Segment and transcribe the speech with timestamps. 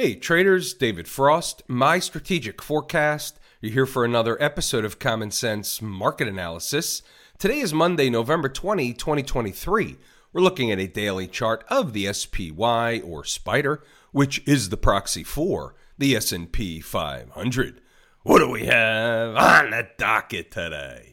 [0.00, 3.38] Hey, traders, David Frost, my strategic forecast.
[3.60, 7.02] You're here for another episode of Common Sense Market Analysis.
[7.36, 9.98] Today is Monday, November 20, 2023.
[10.32, 15.22] We're looking at a daily chart of the SPY or Spider, which is the proxy
[15.22, 17.82] for the S&P 500.
[18.22, 21.09] What do we have on the docket today?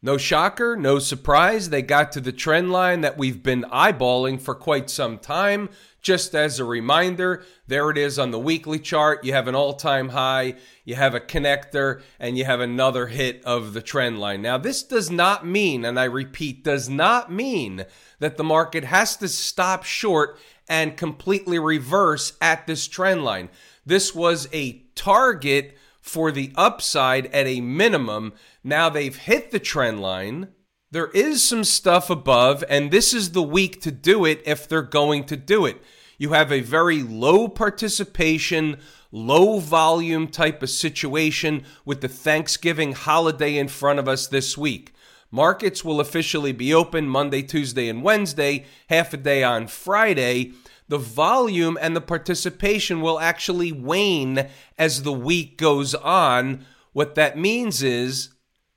[0.00, 4.54] No shocker, no surprise, they got to the trend line that we've been eyeballing for
[4.54, 5.70] quite some time.
[6.00, 9.24] Just as a reminder, there it is on the weekly chart.
[9.24, 13.44] You have an all time high, you have a connector, and you have another hit
[13.44, 14.40] of the trend line.
[14.40, 17.84] Now, this does not mean, and I repeat, does not mean
[18.20, 20.38] that the market has to stop short
[20.68, 23.48] and completely reverse at this trend line.
[23.84, 25.76] This was a target
[26.08, 28.32] for the upside at a minimum.
[28.64, 30.48] Now they've hit the trend line.
[30.90, 34.82] There is some stuff above, and this is the week to do it if they're
[34.82, 35.82] going to do it.
[36.16, 38.78] You have a very low participation,
[39.12, 44.94] low volume type of situation with the Thanksgiving holiday in front of us this week.
[45.30, 50.54] Markets will officially be open Monday, Tuesday, and Wednesday, half a day on Friday
[50.88, 56.64] the volume and the participation will actually wane as the week goes on.
[56.92, 58.30] What that means is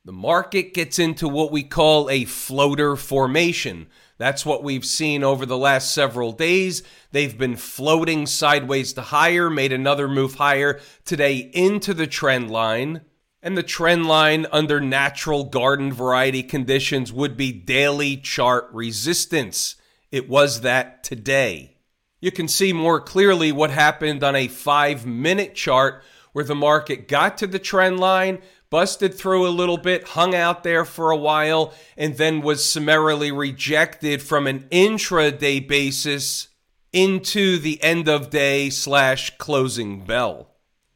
[0.03, 3.87] the market gets into what we call a floater formation.
[4.17, 6.83] That's what we've seen over the last several days.
[7.11, 13.01] They've been floating sideways to higher, made another move higher today into the trend line.
[13.41, 19.75] And the trend line under natural garden variety conditions would be daily chart resistance.
[20.11, 21.77] It was that today
[22.21, 27.07] you can see more clearly what happened on a five minute chart where the market
[27.07, 31.17] got to the trend line, busted through a little bit, hung out there for a
[31.17, 36.47] while, and then was summarily rejected from an intraday basis
[36.93, 40.47] into the end of day slash closing bell.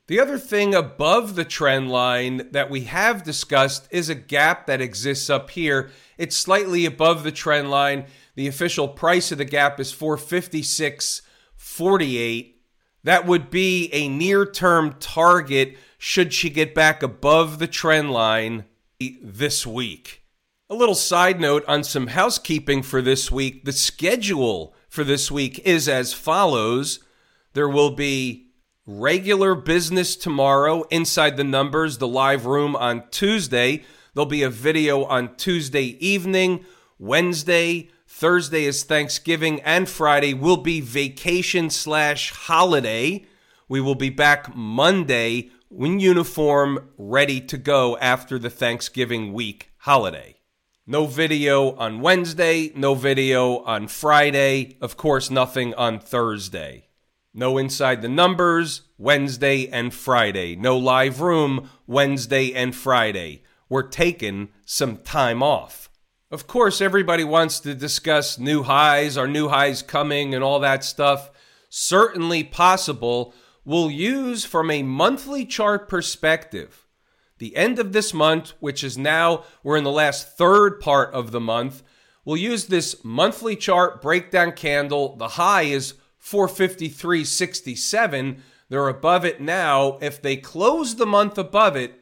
[0.08, 4.80] The other thing above the trend line that we have discussed is a gap that
[4.80, 5.90] exists up here.
[6.18, 8.06] It's slightly above the trend line.
[8.36, 12.54] The official price of the gap is 456.48.
[13.04, 18.66] That would be a near term target should she get back above the trend line
[19.22, 20.24] this week.
[20.70, 23.66] A little side note on some housekeeping for this week.
[23.66, 27.00] The schedule for this week is as follows
[27.54, 28.48] there will be
[28.86, 33.84] regular business tomorrow inside the numbers, the live room on Tuesday.
[34.14, 36.66] There'll be a video on Tuesday evening,
[37.00, 43.26] Wednesday, Thursday is Thanksgiving, and Friday will be vacation slash holiday.
[43.68, 50.38] We will be back Monday in uniform, ready to go after the Thanksgiving week holiday.
[50.88, 56.88] No video on Wednesday, no video on Friday, of course, nothing on Thursday.
[57.34, 60.56] No Inside the Numbers, Wednesday and Friday.
[60.56, 63.44] No live room, Wednesday and Friday.
[63.68, 65.90] We're taking some time off.
[66.36, 70.84] Of course, everybody wants to discuss new highs, are new highs coming, and all that
[70.84, 71.32] stuff.
[71.70, 73.34] Certainly possible.
[73.64, 76.86] We'll use from a monthly chart perspective
[77.38, 81.32] the end of this month, which is now, we're in the last third part of
[81.32, 81.84] the month.
[82.26, 85.16] We'll use this monthly chart breakdown candle.
[85.16, 88.40] The high is 453.67.
[88.68, 89.98] They're above it now.
[90.02, 91.94] If they close the month above it,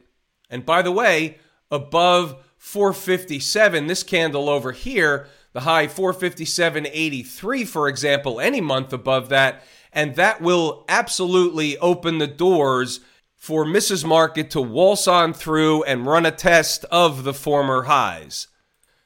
[0.50, 1.38] and by the way,
[1.70, 3.86] above 457.
[3.86, 9.62] This candle over here, the high 457.83, for example, any month above that.
[9.92, 13.00] And that will absolutely open the doors
[13.36, 14.04] for Mrs.
[14.04, 18.48] Market to waltz on through and run a test of the former highs.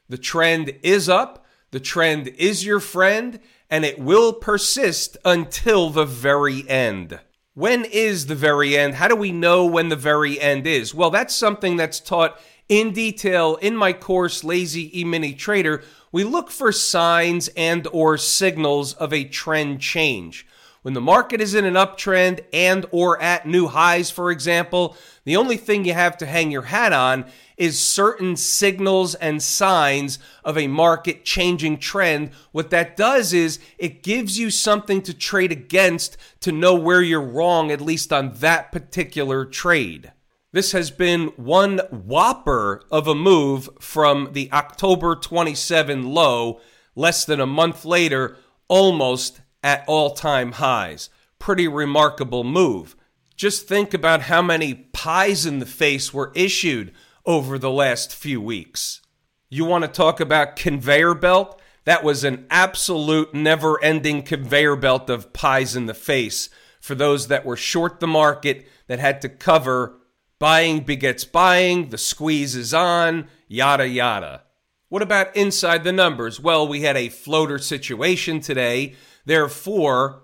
[0.07, 6.05] The trend is up, the trend is your friend, and it will persist until the
[6.05, 7.19] very end.
[7.55, 8.95] When is the very end?
[8.95, 10.95] How do we know when the very end is?
[10.95, 16.51] Well, that's something that's taught in detail in my course Lazy E-mini Trader, we look
[16.51, 20.45] for signs and or signals of a trend change.
[20.81, 24.95] When the market is in an uptrend and or at new highs for example,
[25.25, 27.25] the only thing you have to hang your hat on
[27.57, 32.31] is certain signals and signs of a market changing trend.
[32.53, 37.19] What that does is it gives you something to trade against to know where you're
[37.19, 40.13] wrong at least on that particular trade.
[40.51, 46.59] This has been one whopper of a move from the October 27 low,
[46.95, 48.35] less than a month later,
[48.67, 51.11] almost at all time highs.
[51.37, 52.95] Pretty remarkable move.
[53.35, 56.93] Just think about how many pies in the face were issued
[57.27, 59.01] over the last few weeks.
[59.49, 61.61] You want to talk about conveyor belt?
[61.85, 66.49] That was an absolute never ending conveyor belt of pies in the face
[66.81, 69.98] for those that were short the market that had to cover
[70.39, 74.43] buying begets buying, the squeeze is on, yada yada.
[74.87, 76.39] What about inside the numbers?
[76.39, 78.95] Well, we had a floater situation today.
[79.25, 80.23] Therefore,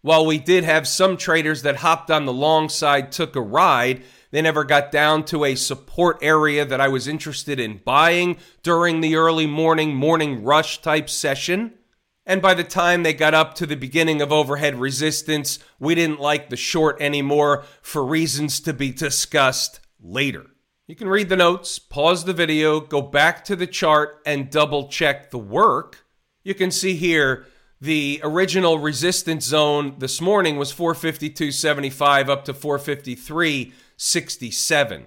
[0.00, 4.02] while we did have some traders that hopped on the long side, took a ride,
[4.30, 9.00] they never got down to a support area that I was interested in buying during
[9.00, 11.74] the early morning, morning rush type session.
[12.30, 16.20] And by the time they got up to the beginning of overhead resistance, we didn't
[16.20, 20.46] like the short anymore for reasons to be discussed later.
[20.86, 24.86] You can read the notes, pause the video, go back to the chart, and double
[24.86, 26.04] check the work.
[26.44, 27.46] You can see here
[27.80, 35.02] the original resistance zone this morning was 452.75 up to 453.67.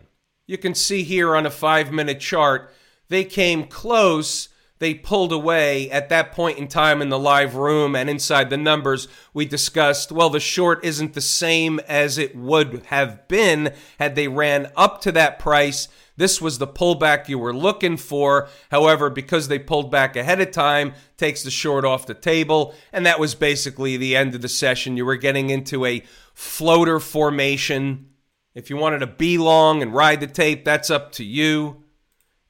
[0.46, 2.74] You can see here on a five minute chart,
[3.08, 4.50] they came close
[4.84, 8.58] they pulled away at that point in time in the live room and inside the
[8.58, 10.12] numbers we discussed.
[10.12, 15.00] Well the short isn't the same as it would have been had they ran up
[15.02, 15.88] to that price.
[16.18, 18.50] This was the pullback you were looking for.
[18.72, 23.06] However because they pulled back ahead of time takes the short off the table and
[23.06, 24.98] that was basically the end of the session.
[24.98, 26.04] You were getting into a
[26.34, 28.10] floater formation.
[28.54, 31.83] If you wanted to be long and ride the tape that's up to you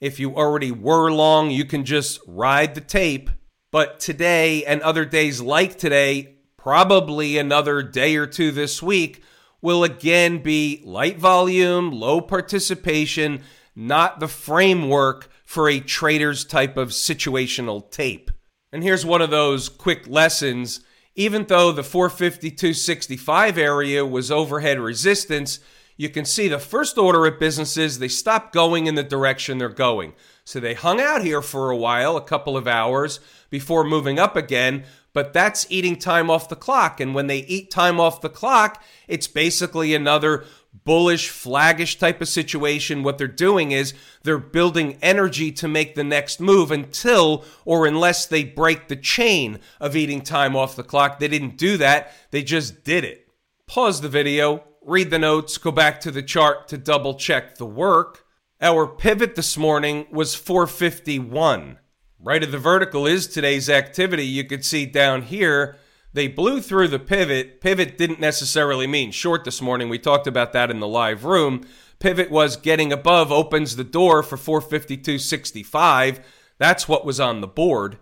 [0.04, 3.30] if you already were long, you can just ride the tape.
[3.72, 9.24] But today and other days like today, probably another day or two this week,
[9.62, 13.44] will again be light volume, low participation,
[13.78, 18.30] not the framework for a trader's type of situational tape.
[18.74, 20.82] And here's one of those quick lessons.
[21.16, 25.60] Even though the 452.65 area was overhead resistance,
[25.96, 29.70] you can see the first order of businesses, they stop going in the direction they're
[29.70, 30.14] going.
[30.44, 33.20] So they hung out here for a while, a couple of hours,
[33.50, 37.00] before moving up again, but that's eating time off the clock.
[37.00, 40.46] And when they eat time off the clock, it's basically another
[40.84, 43.04] bullish, flaggish type of situation.
[43.04, 43.94] What they're doing is
[44.24, 49.60] they're building energy to make the next move until or unless they break the chain
[49.80, 51.20] of eating time off the clock.
[51.20, 53.28] They didn't do that, they just did it.
[53.68, 57.66] Pause the video, read the notes, go back to the chart to double check the
[57.66, 58.26] work.
[58.62, 61.80] Our pivot this morning was 451.
[62.20, 64.26] Right of the vertical is today's activity.
[64.26, 65.78] You could see down here,
[66.14, 67.60] they blew through the pivot.
[67.60, 69.90] Pivot didn't necessarily mean short this morning.
[69.90, 71.66] We talked about that in the live room.
[72.00, 76.22] Pivot was getting above, opens the door for 452.65.
[76.58, 77.98] That's what was on the board.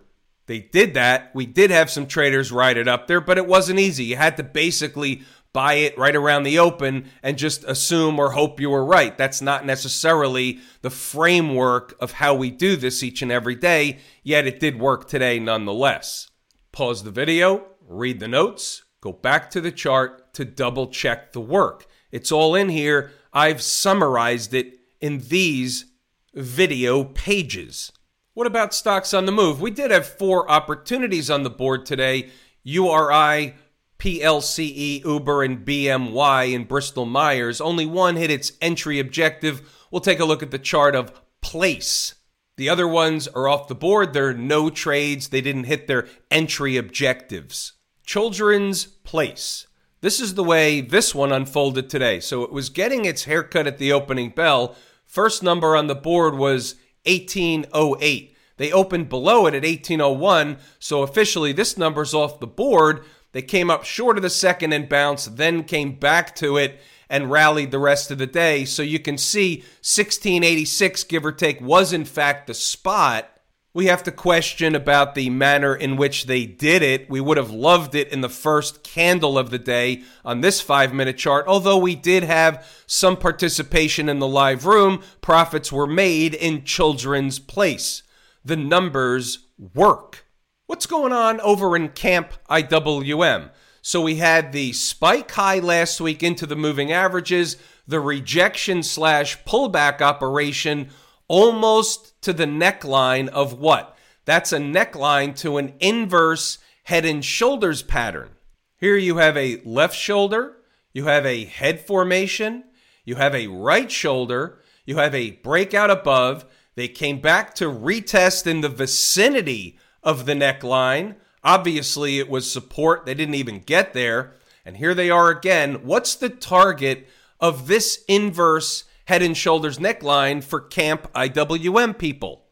[0.46, 1.34] They did that.
[1.34, 4.04] We did have some traders ride it up there, but it wasn't easy.
[4.04, 8.58] You had to basically buy it right around the open and just assume or hope
[8.58, 9.16] you were right.
[9.18, 14.46] That's not necessarily the framework of how we do this each and every day, yet
[14.46, 16.30] it did work today nonetheless.
[16.72, 21.40] Pause the video, read the notes, go back to the chart to double check the
[21.40, 21.86] work.
[22.10, 23.12] It's all in here.
[23.32, 25.86] I've summarized it in these
[26.34, 27.92] video pages.
[28.34, 29.60] What about stocks on the move?
[29.60, 32.30] We did have four opportunities on the board today.
[32.64, 33.54] URI
[34.02, 37.60] PLCE, Uber, and BMY in Bristol Myers.
[37.60, 39.62] Only one hit its entry objective.
[39.92, 42.16] We'll take a look at the chart of Place.
[42.56, 44.12] The other ones are off the board.
[44.12, 45.28] They're no trades.
[45.28, 47.74] They didn't hit their entry objectives.
[48.04, 49.68] Children's Place.
[50.00, 52.18] This is the way this one unfolded today.
[52.18, 54.74] So it was getting its haircut at the opening bell.
[55.06, 56.74] First number on the board was
[57.06, 58.36] 1808.
[58.56, 60.58] They opened below it at 1801.
[60.80, 63.04] So officially, this number's off the board.
[63.32, 67.30] They came up short of the second and bounced, then came back to it and
[67.30, 68.64] rallied the rest of the day.
[68.64, 73.28] So you can see 1686, give or take, was in fact the spot.
[73.74, 77.08] We have to question about the manner in which they did it.
[77.08, 80.92] We would have loved it in the first candle of the day on this five
[80.92, 85.02] minute chart, although we did have some participation in the live room.
[85.22, 88.02] Profits were made in children's place.
[88.44, 90.26] The numbers work.
[90.72, 93.50] What's going on over in Camp IWM?
[93.82, 99.38] So we had the spike high last week into the moving averages, the rejection slash
[99.44, 100.88] pullback operation
[101.28, 103.98] almost to the neckline of what?
[104.24, 108.30] That's a neckline to an inverse head and shoulders pattern.
[108.78, 110.56] Here you have a left shoulder,
[110.94, 112.64] you have a head formation,
[113.04, 116.46] you have a right shoulder, you have a breakout above.
[116.76, 121.16] They came back to retest in the vicinity of the neckline.
[121.44, 123.04] Obviously, it was support.
[123.04, 124.34] They didn't even get there.
[124.64, 125.84] And here they are again.
[125.84, 127.08] What's the target
[127.40, 132.46] of this inverse head and shoulders neckline for Camp IWM people?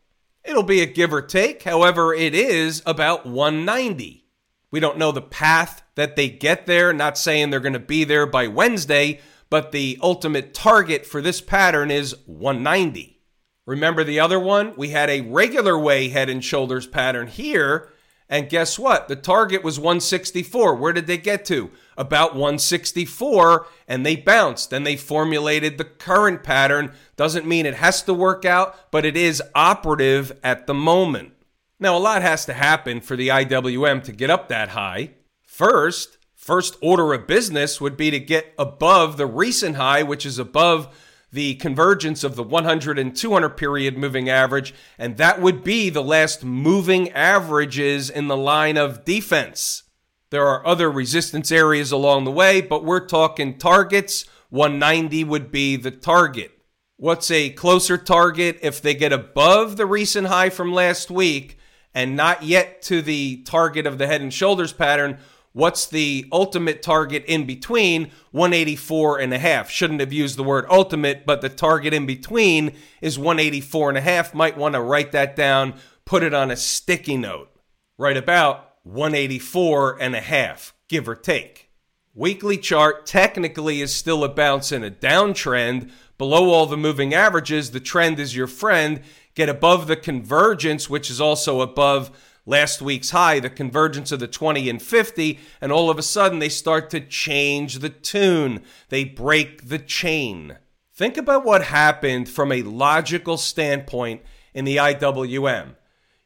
[0.45, 1.63] It'll be a give or take.
[1.63, 4.25] However, it is about 190.
[4.71, 6.93] We don't know the path that they get there.
[6.93, 11.41] Not saying they're going to be there by Wednesday, but the ultimate target for this
[11.41, 13.20] pattern is 190.
[13.67, 14.75] Remember the other one?
[14.77, 17.91] We had a regular way head and shoulders pattern here.
[18.29, 19.09] And guess what?
[19.09, 20.77] The target was 164.
[20.77, 21.71] Where did they get to?
[21.99, 24.73] About 164, and they bounced.
[24.73, 26.93] And they formulated the current pattern.
[27.17, 31.33] Doesn't mean it has to work out, but it is operative at the moment.
[31.81, 35.13] Now, a lot has to happen for the IWM to get up that high.
[35.43, 40.39] First, first order of business would be to get above the recent high, which is
[40.39, 40.95] above
[41.33, 46.03] the convergence of the 100 and 200 period moving average, and that would be the
[46.03, 49.85] last moving averages in the line of defense.
[50.31, 54.25] There are other resistance areas along the way, but we're talking targets.
[54.51, 56.53] 190 would be the target.
[56.97, 61.59] What's a closer target if they get above the recent high from last week
[61.95, 65.19] and not yet to the target of the head and shoulders pattern?
[65.53, 68.13] What's the ultimate target in between?
[68.31, 69.69] 184 and a half.
[69.69, 74.03] Shouldn't have used the word ultimate, but the target in between is 184 and a
[74.03, 74.33] half.
[74.33, 77.51] Might want to write that down, put it on a sticky note.
[77.99, 81.71] Right about 184 and a half, give or take.
[82.15, 85.91] Weekly chart technically is still a bounce in a downtrend.
[86.17, 89.03] Below all the moving averages, the trend is your friend.
[89.35, 92.11] Get above the convergence, which is also above
[92.51, 96.41] last week's high, the convergence of the 20 and 50, and all of a sudden
[96.41, 98.63] they start to change the tune.
[98.89, 100.59] They break the chain.
[100.93, 105.77] Think about what happened from a logical standpoint in the IWM.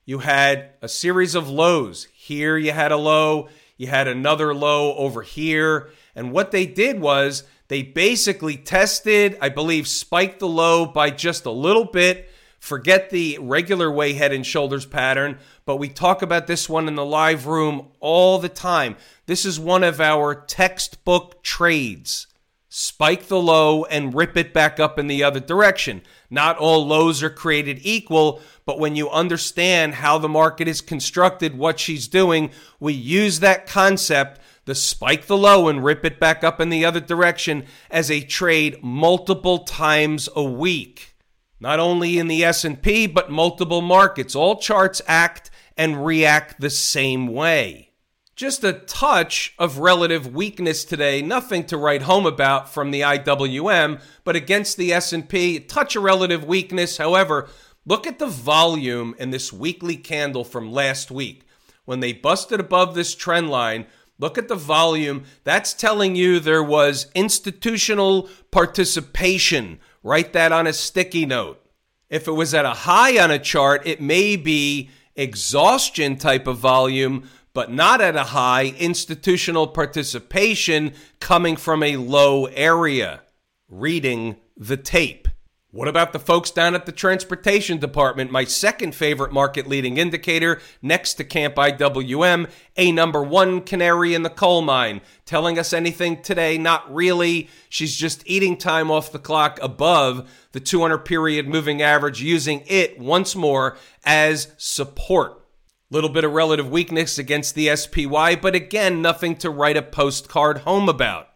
[0.07, 2.09] You had a series of lows.
[2.15, 5.91] Here you had a low, you had another low over here.
[6.17, 11.45] And what they did was they basically tested, I believe, spiked the low by just
[11.45, 12.31] a little bit
[12.65, 16.95] Forget the regular way head and shoulders pattern, but we talk about this one in
[16.95, 18.97] the live room all the time.
[19.27, 22.27] This is one of our textbook trades.
[22.71, 26.01] Spike the low and rip it back up in the other direction.
[26.31, 31.59] Not all lows are created equal, but when you understand how the market is constructed,
[31.59, 36.43] what she's doing, we use that concept the spike the low and rip it back
[36.43, 41.14] up in the other direction as a trade multiple times a week
[41.61, 44.35] not only in the S&P but multiple markets.
[44.35, 47.91] All charts act and react the same way.
[48.37, 54.01] Just a touch of relative weakness today, nothing to write home about from the IWM,
[54.25, 56.99] but against the S&P, touch of relative weakness.
[56.99, 57.49] However,
[57.87, 61.47] look at the volume in this weekly candle from last week.
[61.85, 63.87] When they busted above this trend line,
[64.19, 65.25] Look at the volume.
[65.43, 71.65] That's telling you there was institutional participation Write that on a sticky note.
[72.11, 76.59] If it was at a high on a chart, it may be exhaustion type of
[76.59, 83.23] volume, but not at a high institutional participation coming from a low area.
[83.67, 85.27] Reading the tape.
[85.75, 88.31] What about the folks down at the transportation department?
[88.31, 94.23] My second favorite market leading indicator next to Camp IWM, a number one canary in
[94.23, 95.01] the coal mine.
[95.27, 96.59] Telling us anything today?
[96.59, 97.49] Not really.
[97.69, 103.01] She's just eating time off the clock above the 200 period moving average, using it
[103.01, 105.43] once more as support.
[105.91, 110.59] Little bit of relative weakness against the SPY, but again, nothing to write a postcard
[110.59, 111.34] home about.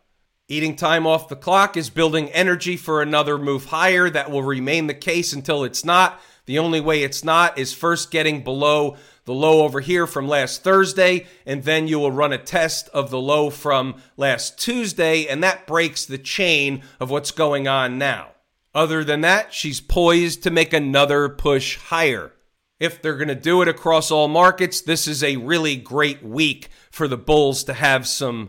[0.50, 4.09] Eating time off the clock is building energy for another move higher.
[4.09, 6.19] That will remain the case until it's not.
[6.47, 10.64] The only way it's not is first getting below the low over here from last
[10.64, 15.45] Thursday, and then you will run a test of the low from last Tuesday, and
[15.45, 18.28] that breaks the chain of what's going on now.
[18.75, 22.33] Other than that, she's poised to make another push higher.
[22.81, 26.69] If they're going to do it across all markets, this is a really great week
[26.90, 28.49] for the bulls to have some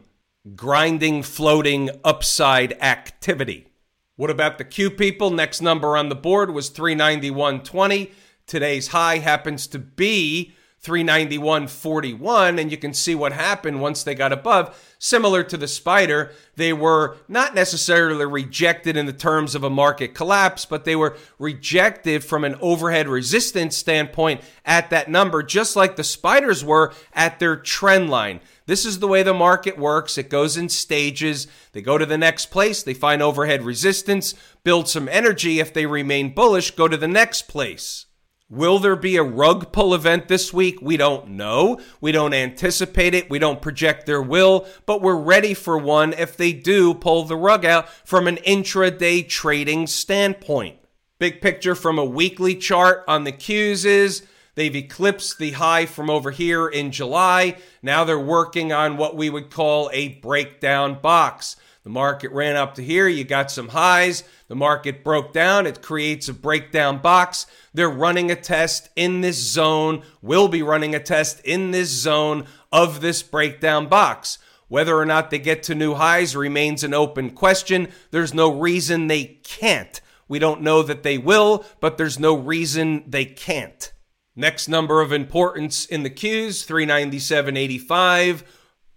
[0.55, 3.67] grinding, floating, upside activity.
[4.15, 5.31] What about the Q people?
[5.31, 8.11] Next number on the board was 391.20.
[8.45, 10.53] Today's high happens to be
[10.83, 14.95] 391.41, and you can see what happened once they got above.
[14.97, 20.13] Similar to the spider, they were not necessarily rejected in the terms of a market
[20.13, 25.95] collapse, but they were rejected from an overhead resistance standpoint at that number, just like
[25.95, 28.39] the spiders were at their trend line.
[28.65, 30.17] This is the way the market works.
[30.17, 31.47] It goes in stages.
[31.73, 34.33] They go to the next place, they find overhead resistance,
[34.63, 35.59] build some energy.
[35.59, 38.05] If they remain bullish, go to the next place.
[38.51, 40.79] Will there be a rug pull event this week?
[40.81, 41.79] We don't know.
[42.01, 43.29] We don't anticipate it.
[43.29, 47.37] We don't project there will, but we're ready for one if they do pull the
[47.37, 50.77] rug out from an intraday trading standpoint.
[51.19, 54.25] Big picture from a weekly chart on the Qs is
[54.55, 57.55] They've eclipsed the high from over here in July.
[57.81, 61.55] Now they're working on what we would call a breakdown box.
[61.83, 63.07] The market ran up to here.
[63.07, 64.23] You got some highs.
[64.47, 65.65] The market broke down.
[65.65, 67.45] It creates a breakdown box.
[67.73, 72.45] They're running a test in this zone, will be running a test in this zone
[72.71, 74.39] of this breakdown box.
[74.67, 77.87] Whether or not they get to new highs remains an open question.
[78.11, 79.99] There's no reason they can't.
[80.27, 83.91] We don't know that they will, but there's no reason they can't.
[84.35, 88.43] Next number of importance in the Qs, 397.85.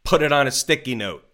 [0.05, 1.25] Put it on a sticky note.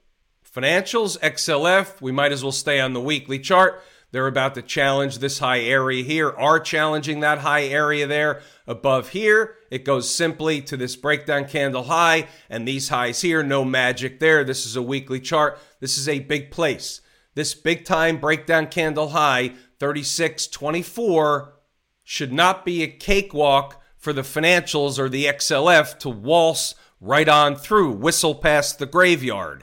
[0.58, 3.80] Financials, XLF, we might as well stay on the weekly chart.
[4.10, 8.40] They're about to challenge this high area here, are challenging that high area there.
[8.66, 13.64] Above here, it goes simply to this breakdown candle high, and these highs here, no
[13.64, 14.42] magic there.
[14.42, 15.60] This is a weekly chart.
[15.78, 17.02] This is a big place.
[17.36, 21.52] This big time breakdown candle high, 36.24,
[22.02, 27.54] should not be a cakewalk for the financials or the XLF to waltz right on
[27.54, 29.62] through, whistle past the graveyard.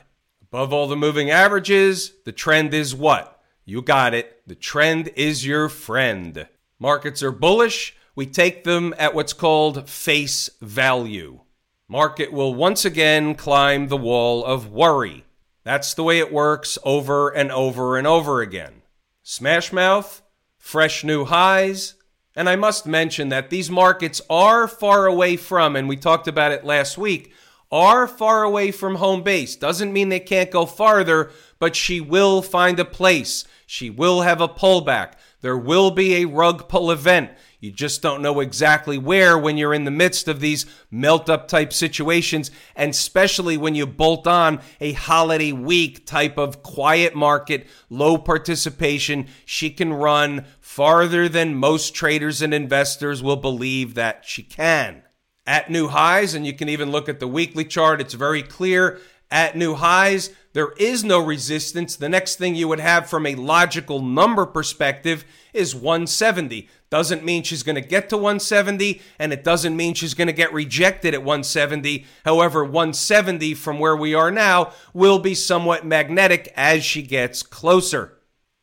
[0.55, 3.41] Above all the moving averages, the trend is what?
[3.65, 4.41] You got it.
[4.47, 6.47] The trend is your friend.
[6.79, 7.93] Markets are bullish.
[8.15, 11.41] We take them at what's called face value.
[11.89, 15.25] Market will once again climb the wall of worry.
[15.65, 18.81] That's the way it works over and over and over again.
[19.23, 20.21] Smash mouth,
[20.57, 21.95] fresh new highs,
[22.33, 26.53] and I must mention that these markets are far away from, and we talked about
[26.53, 27.33] it last week,
[27.71, 29.55] are far away from home base.
[29.55, 33.45] Doesn't mean they can't go farther, but she will find a place.
[33.65, 35.13] She will have a pullback.
[35.41, 37.31] There will be a rug pull event.
[37.59, 41.47] You just don't know exactly where when you're in the midst of these melt up
[41.47, 47.65] type situations, and especially when you bolt on a holiday week type of quiet market,
[47.89, 49.27] low participation.
[49.45, 55.04] She can run farther than most traders and investors will believe that she can
[55.45, 58.01] at new highs, and you can even look at the weekly chart.
[58.01, 58.99] It's very clear
[59.31, 60.31] at new highs.
[60.53, 61.95] There is no resistance.
[61.95, 66.69] The next thing you would have from a logical number perspective is 170.
[66.89, 70.33] Doesn't mean she's going to get to 170, and it doesn't mean she's going to
[70.33, 72.05] get rejected at 170.
[72.23, 78.17] However, 170 from where we are now will be somewhat magnetic as she gets closer.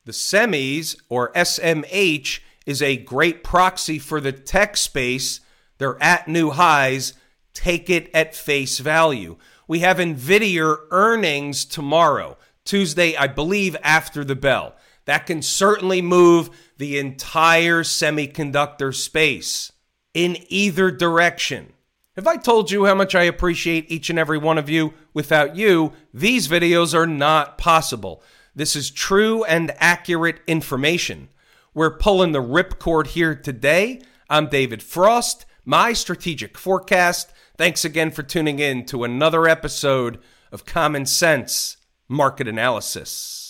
[0.04, 5.40] The semis, or SMH, is a great proxy for the tech space
[5.82, 7.14] they're at new highs.
[7.54, 9.36] Take it at face value.
[9.66, 14.76] We have NVIDIA earnings tomorrow, Tuesday, I believe, after the bell.
[15.06, 19.72] That can certainly move the entire semiconductor space
[20.14, 21.72] in either direction.
[22.14, 24.94] Have I told you how much I appreciate each and every one of you?
[25.12, 28.22] Without you, these videos are not possible.
[28.54, 31.30] This is true and accurate information.
[31.74, 34.00] We're pulling the ripcord here today.
[34.30, 37.32] I'm David Frost my strategic forecast.
[37.56, 40.18] Thanks again for tuning in to another episode
[40.50, 41.76] of Common Sense
[42.08, 43.41] Market Analysis.